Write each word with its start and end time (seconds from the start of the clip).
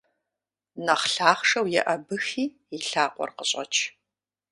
Нэхъ 0.85 1.05
лъахъшэу 1.13 1.67
еӀэбыхи 1.79 2.45
и 2.75 2.77
лъакъуэр 2.87 3.29
къыщӀэч! 3.37 3.73